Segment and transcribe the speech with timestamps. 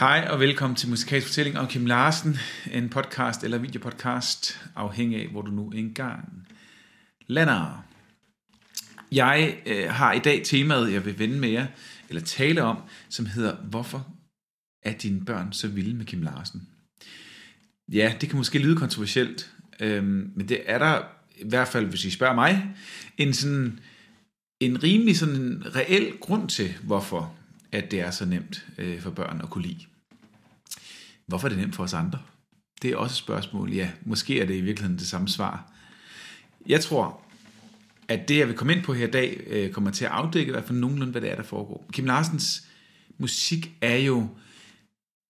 [0.00, 2.36] Hej og velkommen til Musikalsk Fortælling om Kim Larsen,
[2.72, 6.48] en podcast eller videopodcast, afhængig af, hvor du nu engang
[7.26, 7.84] lander.
[9.12, 11.66] Jeg øh, har i dag temaet, jeg vil vende med jer,
[12.08, 12.76] eller tale om,
[13.08, 14.06] som hedder, hvorfor
[14.82, 16.68] er dine børn så vilde med Kim Larsen?
[17.92, 21.02] Ja, det kan måske lyde kontroversielt, øh, men det er der,
[21.38, 22.74] i hvert fald hvis I spørger mig,
[23.18, 23.80] en sådan
[24.60, 27.34] en rimelig sådan en reel grund til, hvorfor
[27.72, 29.84] at det er så nemt øh, for børn at kunne lide.
[31.30, 32.18] Hvorfor er det nemt for os andre?
[32.82, 33.72] Det er også et spørgsmål.
[33.72, 35.72] Ja, måske er det i virkeligheden det samme svar.
[36.66, 37.20] Jeg tror,
[38.08, 40.48] at det, jeg vil komme ind på her i dag, øh, kommer til at afdække
[40.48, 41.86] i hvert fald nogenlunde, hvad det er, der foregår.
[41.92, 42.64] Kim Larsens
[43.18, 44.28] musik er jo,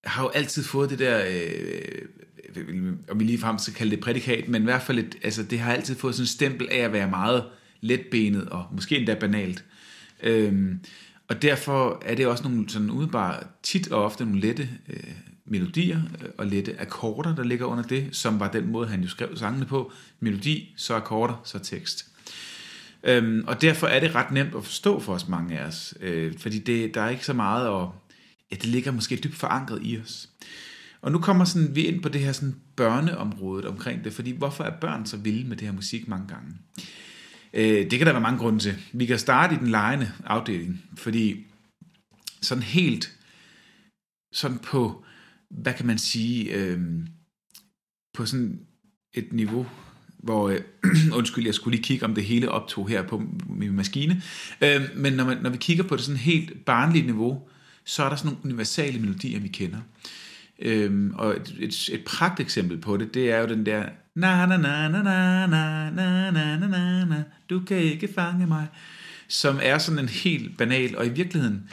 [0.04, 2.02] har jo altid fået det der, øh,
[3.10, 5.58] om vi lige frem skal kalde det prædikat, men i hvert fald, et, altså, det
[5.60, 7.44] har altid fået sådan en stempel af at være meget
[7.80, 9.64] letbenet og måske endda banalt.
[10.22, 10.80] Øhm,
[11.28, 16.02] og derfor er det også nogle sådan udebare, tit og ofte nogle lette øh, melodier
[16.22, 19.36] øh, og lette akkorder, der ligger under det, som var den måde, han jo skrev
[19.36, 19.92] sangene på.
[20.20, 22.06] Melodi, så akkorder, så tekst.
[23.04, 26.38] Øhm, og derfor er det ret nemt at forstå for os mange af os, øh,
[26.38, 27.94] fordi det, der er ikke så meget, og
[28.50, 30.28] ja, det ligger måske dybt forankret i os.
[31.02, 34.64] Og nu kommer sådan, vi ind på det her sådan børneområdet omkring det, fordi hvorfor
[34.64, 36.56] er børn så vilde med det her musik mange gange?
[37.54, 38.76] Øh, det kan der være mange grunde til.
[38.92, 41.46] Vi kan starte i den lejende afdeling, fordi
[42.42, 43.12] sådan helt
[44.32, 45.04] sådan på,
[45.50, 46.80] hvad kan man sige, øh,
[48.14, 48.60] på sådan
[49.14, 49.66] et niveau,
[50.18, 50.60] hvor, øh,
[51.18, 54.22] undskyld, jeg skulle lige kigge, om det hele optog her på min maskine,
[54.60, 57.48] øh, men når, man, når vi kigger på det sådan helt barnlige niveau,
[57.84, 59.78] så er der sådan nogle universale melodier, vi kender.
[60.58, 63.84] Øhm, og et, et, et pragt eksempel på det, det er jo den der
[64.14, 68.46] na na na na na na na na na na na du kan ikke fange
[68.46, 68.66] mig,
[69.28, 71.70] som er sådan en helt banal, og i virkeligheden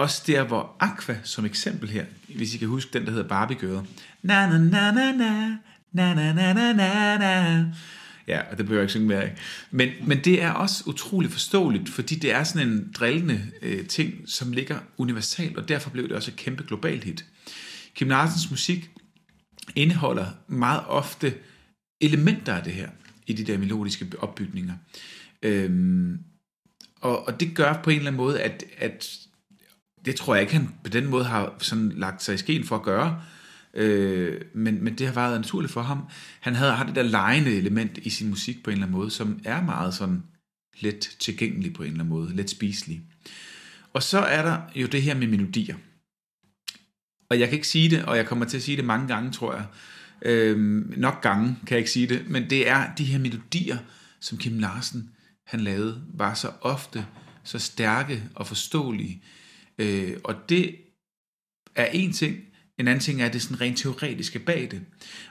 [0.00, 2.04] også der, hvor Aqua, som eksempel her,
[2.36, 3.86] hvis I kan huske den, der hedder Barbie Girl.
[4.22, 5.58] Na na na na na,
[5.92, 7.66] na na na na na na.
[8.28, 9.34] Ja, og det behøver jeg ikke synge mere af.
[9.70, 14.14] Men, men det er også utroligt forståeligt, fordi det er sådan en drillende øh, ting,
[14.26, 17.24] som ligger universalt, og derfor blev det også et kæmpe globalt hit.
[17.94, 18.90] Kim Larsens musik
[19.74, 21.34] indeholder meget ofte
[22.00, 22.88] elementer af det her,
[23.26, 24.74] i de der melodiske opbygninger.
[25.42, 26.18] Øhm,
[27.00, 29.20] og, og det gør på en eller anden måde, at, at
[30.04, 32.76] det tror jeg ikke, han på den måde har sådan lagt sig i skeen for
[32.76, 33.22] at gøre,
[33.74, 36.02] øh, men, men det har været naturligt for ham.
[36.40, 39.10] Han havde, har det der lejende element i sin musik på en eller anden måde,
[39.10, 40.22] som er meget sådan
[40.80, 43.02] let tilgængelig på en eller anden måde, let spiselig.
[43.92, 45.76] Og så er der jo det her med melodier.
[47.30, 49.32] Og jeg kan ikke sige det, og jeg kommer til at sige det mange gange,
[49.32, 49.64] tror jeg.
[50.22, 53.78] Øhm, nok gange kan jeg ikke sige det, men det er de her melodier,
[54.20, 55.10] som Kim Larsen
[55.46, 57.06] han lavede, var så ofte
[57.44, 59.22] så stærke og forståelige.
[59.80, 60.76] Øh, og det
[61.74, 62.36] er en ting.
[62.78, 64.80] En anden ting er det sådan rent teoretiske bag det.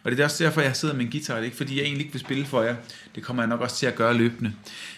[0.04, 1.34] Og det er også derfor, jeg sidder med en guitar.
[1.34, 2.76] Det er ikke fordi, jeg egentlig ikke vil spille for jer.
[3.16, 4.54] Det kommer jeg nok også til at gøre løbende.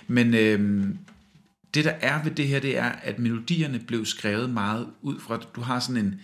[0.08, 0.86] Men øh,
[1.74, 5.38] det der er ved det her, det er, at melodierne blev skrevet meget ud fra,
[5.56, 6.22] du har sådan en,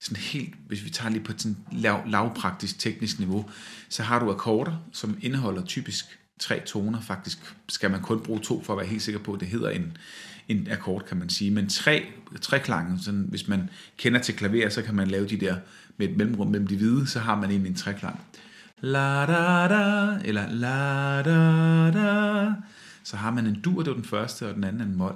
[0.00, 3.50] sådan helt, hvis vi tager lige på sådan lav, lavpraktisk teknisk niveau,
[3.88, 6.04] så har du akkorder, som indeholder typisk
[6.40, 7.00] tre toner.
[7.00, 7.38] Faktisk
[7.68, 9.96] skal man kun bruge to for at være helt sikker på, at det hedder en,
[10.48, 11.50] en akkord, kan man sige.
[11.50, 12.06] Men tre,
[12.40, 15.56] tre klange, sådan, hvis man kender til klaver, så kan man lave de der
[15.96, 18.20] med et mellemrum mellem de hvide, så har man egentlig en treklang.
[18.80, 22.52] La da da, eller la da da.
[23.04, 25.14] Så har man en dur, det var den første, og den anden er en mol.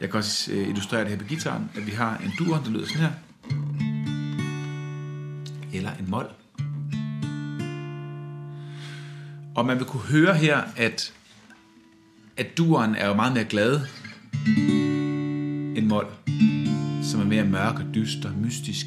[0.00, 2.70] Jeg kan også øh, illustrere det her på gitaren, at vi har en dur, der
[2.70, 3.12] lyder sådan her
[5.72, 6.26] eller en mol.
[9.54, 11.12] Og man vil kunne høre her, at,
[12.36, 13.80] at duren er jo meget mere glad
[15.76, 16.06] en mål,
[17.02, 18.86] som er mere mørk og dyster og mystisk.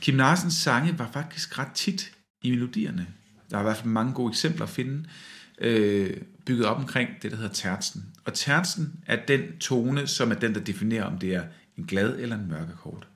[0.00, 2.12] Kim Larsens sange var faktisk ret tit
[2.42, 3.06] i melodierne.
[3.50, 5.04] Der er i hvert fald mange gode eksempler at finde,
[5.58, 6.16] øh,
[6.46, 8.04] bygget op omkring det, der hedder tertsen.
[8.24, 11.42] Og tertsen er den tone, som er den, der definerer, om det er
[11.78, 13.06] en glad eller en mørk akkord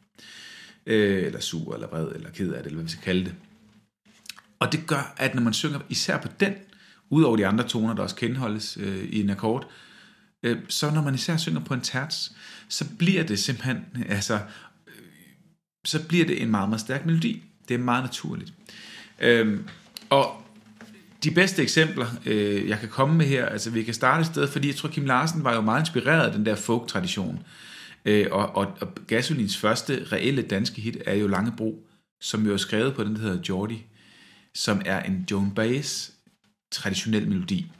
[0.87, 3.35] øh, eller sur, eller vred, eller ked af det, eller hvad vi skal kalde det.
[4.59, 6.55] Og det gør, at når man synger især på den,
[7.11, 9.71] udover de andre toner, der også kan indholdes øh, i en akkord,
[10.47, 12.33] øh, så når man især synger på en terts,
[12.69, 14.35] så bliver det simpelthen, altså,
[14.87, 14.93] øh,
[15.85, 17.43] så bliver det en meget, meget stærk melodi.
[17.69, 18.53] Det er meget naturligt.
[19.21, 19.61] Øh,
[20.11, 20.43] og
[21.25, 24.49] de bedste eksempler, øh, jeg kan komme med her, altså vi kan starte et sted,
[24.49, 27.43] fordi jeg tror, Kim Larsen var jo meget inspireret af den der folk-tradition.
[28.05, 31.87] Øh, og, og, og Gasolins første reelle danske hit er jo Langebro,
[32.21, 33.87] som jo er skrevet på den, der hedder Jordi,
[34.55, 36.11] som er en Joan Baez
[36.71, 37.73] traditionel melodi.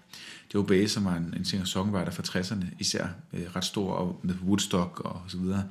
[0.55, 4.35] Joe Baez, som var en, en singer-songwriter fra 60'erne, især øh, ret stor og med
[4.45, 5.65] Woodstock og så videre.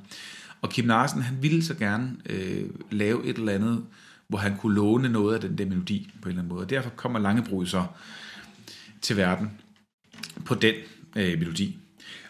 [0.62, 3.84] Og Kim Larsen, han ville så gerne øh, lave et eller andet,
[4.28, 6.64] hvor han kunne låne noget af den der melodi på en eller anden måde.
[6.64, 7.84] Og derfor kommer Langebro så
[9.02, 9.50] til verden
[10.44, 10.74] på den
[11.16, 11.78] øh, melodi.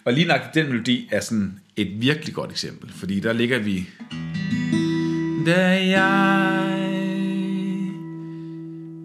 [0.04, 3.88] Og lige nok den melodi er sådan et virkelig godt eksempel, fordi der ligger vi...
[5.46, 6.76] Da jeg...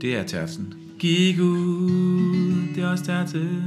[0.01, 0.73] Det er tersen.
[0.99, 2.30] Gik ud,
[2.81, 3.63] de os dertil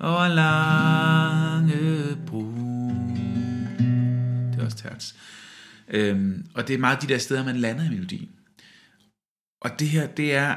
[0.00, 2.42] over lange bro.
[4.52, 5.16] Det er også terts.
[5.88, 8.28] Øhm, og det er meget de der steder, man lander i melodien.
[9.60, 10.54] Og det her, det er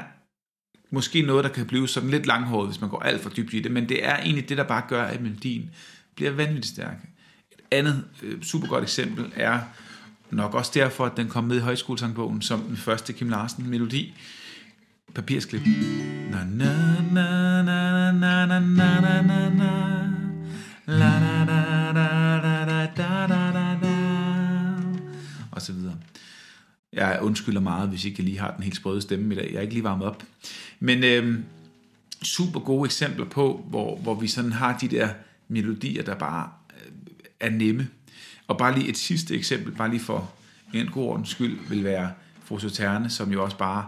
[0.90, 3.60] måske noget, der kan blive sådan lidt langhåret, hvis man går alt for dybt i
[3.60, 5.70] det, men det er egentlig det, der bare gør, at melodien
[6.14, 7.08] bliver vanvittigt stærk.
[7.52, 9.60] Et andet øh, super godt eksempel er
[10.30, 14.14] nok også derfor, at den kom med i højskolesangbogen som den første Kim Larsen melodi.
[15.16, 15.62] Papirsklip.
[16.30, 19.70] Na na na na na na na na na na
[20.86, 23.96] la da da da da da da da da
[25.50, 25.96] og så videre.
[26.92, 29.48] Jeg undskylder meget, hvis ikke jeg lige har den helt sprøde stemme i dag.
[29.50, 30.22] Jeg er ikke lige varmet op.
[30.80, 31.38] Men øh,
[32.22, 35.08] super gode eksempler på, hvor, hvor vi sådan har de der
[35.48, 36.92] melodier, der bare øh,
[37.40, 37.88] er nemme.
[38.48, 40.32] Og bare lige et sidste eksempel, bare lige for
[40.74, 42.10] en god ordens skyld, vil være
[42.44, 43.86] Frosoterne, som jo også bare,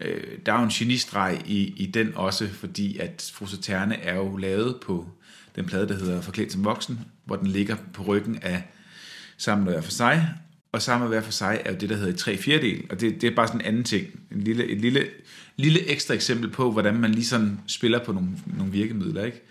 [0.00, 4.14] Øh, der er jo en genistreg i, i den også, fordi at Fru Saterne er
[4.14, 5.08] jo lavet på
[5.56, 8.62] den plade, der hedder Forklædt som voksen, hvor den ligger på ryggen af
[9.36, 10.34] Sammen hver for sig,
[10.72, 13.20] og Sammen hver for sig er jo det, der hedder i tre fjerdedel, og det,
[13.20, 14.20] det er bare sådan en anden ting.
[14.32, 15.06] En lille, et lille,
[15.56, 19.42] lille ekstra eksempel på, hvordan man lige sådan spiller på nogle, nogle virkemidler, ikke?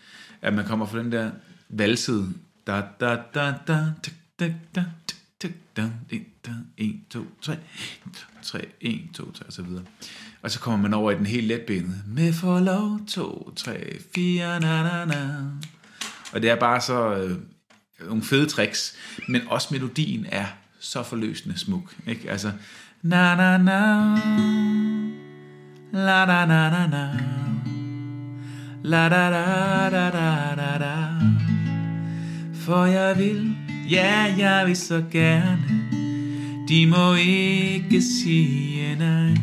[0.42, 1.32] At man kommer fra den der
[1.70, 2.34] valsede,
[2.68, 4.86] da da da da da da da
[5.44, 7.58] 1, 2, 3,
[8.42, 9.84] 3, 1, 2, 3, og så videre.
[10.42, 12.02] Og så kommer man over i den helt letbenede.
[12.08, 15.52] Med for lov, 2, 3, 4, na, na, na.
[16.34, 17.38] Og det er bare så øh,
[18.00, 18.96] nogle fede tricks,
[19.28, 20.46] men også melodien er
[20.80, 21.96] så forløsende smuk.
[22.08, 22.32] Ikke?
[22.32, 22.52] Altså,
[23.02, 24.16] na na na,
[25.94, 27.20] la da na na na,
[28.84, 31.08] la da da da da da da.
[32.54, 33.57] For jeg vil,
[33.90, 35.90] ja jeg vil så gerne,
[36.68, 39.38] de må ikke sige nej.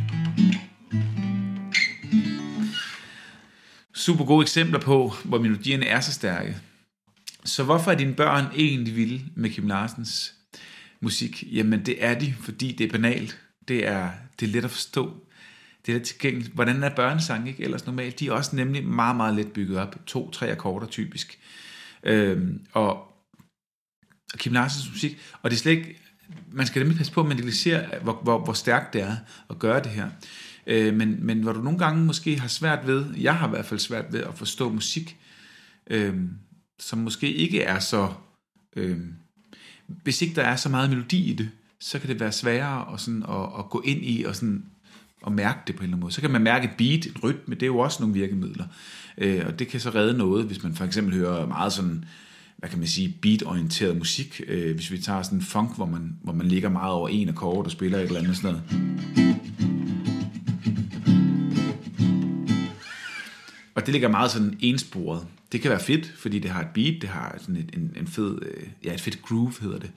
[3.94, 6.56] Super gode eksempler på, hvor melodierne er så stærke.
[7.44, 10.34] Så hvorfor er dine børn egentlig vilde med Kim Larsens
[11.00, 11.44] musik?
[11.52, 13.40] Jamen det er de, fordi det er banalt.
[13.68, 15.26] Det er, det er let at forstå.
[15.86, 16.54] Det er let tilgængeligt.
[16.54, 18.20] Hvordan er børnesang ikke ellers normalt?
[18.20, 19.96] De er også nemlig meget, meget let bygget op.
[20.06, 21.38] To, tre akkorder typisk.
[22.02, 23.13] Øhm, og,
[24.34, 25.96] og Kim Larsens musik, og det er slet ikke,
[26.52, 29.16] man skal nemlig passe på at negligere, hvor, hvor, hvor stærkt det er
[29.50, 30.08] at gøre det her.
[30.66, 33.66] Øh, men, men hvor du nogle gange måske har svært ved, jeg har i hvert
[33.66, 35.16] fald svært ved at forstå musik,
[35.86, 36.14] øh,
[36.78, 38.12] som måske ikke er så...
[38.76, 38.98] Øh,
[39.86, 43.00] hvis ikke der er så meget melodi i det, så kan det være sværere at,
[43.00, 44.64] sådan, at, at gå ind i og, sådan,
[45.26, 46.12] at mærke det på en eller anden måde.
[46.12, 48.66] Så kan man mærke et beat, et rytme, det er jo også nogle virkemidler.
[49.18, 52.04] Øh, og det kan så redde noget, hvis man for eksempel hører meget sådan,
[52.56, 54.40] hvad kan man sige, beat-orienteret musik.
[54.48, 57.64] Øh, hvis vi tager sådan funk, hvor man, hvor man ligger meget over en akkord
[57.64, 58.94] og spiller et eller andet sådan noget.
[63.74, 65.26] Og det ligger meget sådan ensporet.
[65.52, 68.06] Det kan være fedt, fordi det har et beat, det har sådan et, en, en
[68.06, 69.90] fed, øh, ja, et fedt groove hedder det.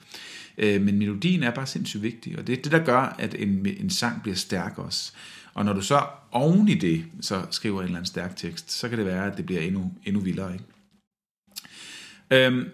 [0.58, 3.66] Øh, men melodien er bare sindssygt vigtig, og det er det, der gør, at en,
[3.66, 5.12] en sang bliver stærk også.
[5.54, 8.88] Og når du så oven i det, så skriver en eller anden stærk tekst, så
[8.88, 10.52] kan det være, at det bliver endnu, endnu vildere.
[10.52, 10.64] Ikke?
[12.30, 12.64] Øhm,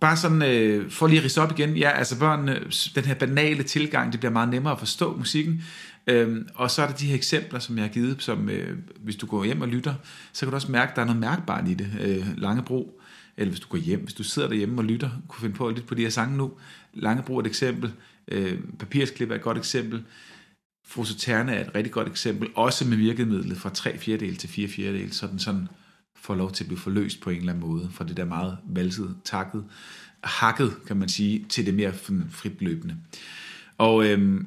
[0.00, 2.60] bare sådan, øh, for lige at rise op igen, ja, altså børnene,
[2.94, 5.62] den her banale tilgang, det bliver meget nemmere at forstå musikken,
[6.06, 9.16] Øhm, og så er der de her eksempler, som jeg har givet, som øh, hvis
[9.16, 9.94] du går hjem og lytter,
[10.32, 11.90] så kan du også mærke, at der er noget mærkbart i det.
[12.00, 13.00] Øh, Langebro,
[13.36, 15.74] eller hvis du går hjem, hvis du sidder derhjemme og lytter, kunne finde på at
[15.74, 16.52] lytte på de her sange nu.
[16.94, 17.92] Langebro er et eksempel,
[18.28, 20.04] øh, Papirsklip er et godt eksempel,
[20.86, 25.12] Frosoterne er et rigtig godt eksempel, også med virkemidlet fra 3 fjerdedel til 4 fjerdedel,
[25.12, 25.68] så den sådan
[26.24, 28.58] får lov til at blive forløst på en eller anden måde, fra det der meget
[28.68, 29.64] valset, takket,
[30.24, 31.92] hakket, kan man sige, til det mere
[32.30, 32.96] frit løbende.
[33.78, 34.46] Og øhm,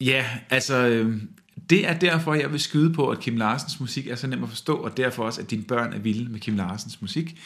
[0.00, 1.30] Ja, altså, øhm,
[1.70, 4.48] det er derfor, jeg vil skyde på, at Kim Larsens musik er så nem at
[4.48, 7.40] forstå, og derfor også, at dine børn er vilde med Kim Larsens musik.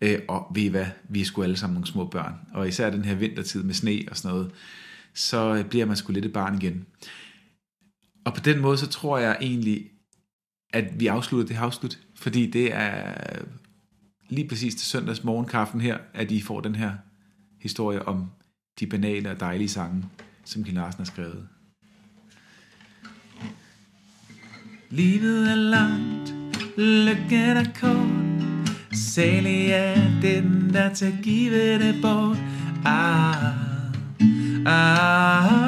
[0.00, 2.90] Øh, og ved I hvad, vi er sgu alle sammen nogle små børn, og især
[2.90, 4.50] den her vintertid med sne og sådan noget,
[5.14, 6.86] så øh, bliver man sgu lidt et barn igen.
[8.24, 9.90] Og på den måde, så tror jeg egentlig,
[10.76, 13.14] at vi afslutter det her afslut, fordi det er
[14.28, 16.92] lige præcis til søndags morgenkaffen her, at I får den her
[17.60, 18.30] historie om
[18.80, 20.04] de banale og dejlige sange,
[20.44, 21.48] som Kim Larsen har skrevet.
[24.90, 26.34] Livet er langt,
[26.78, 28.26] lykken er kort
[28.92, 32.38] Særlig er den, der til give det bort
[32.84, 33.44] ah.
[34.66, 35.65] Ah, ah.